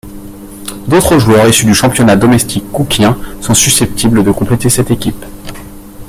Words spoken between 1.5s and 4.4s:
du championnat domestique cookien sont susceptibles de